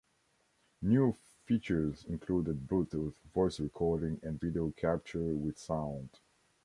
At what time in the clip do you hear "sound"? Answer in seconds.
5.59-6.19